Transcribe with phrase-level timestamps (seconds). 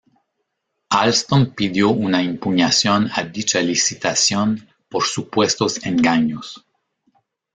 [0.89, 6.65] Alstom pidió una impugnación a dicha licitación por supuestos engaños.